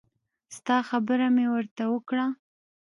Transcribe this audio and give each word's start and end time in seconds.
ستا 0.55 0.77
خبره 0.89 1.27
مې 1.35 1.45
ورته 1.55 1.83
وکړه. 1.93 2.25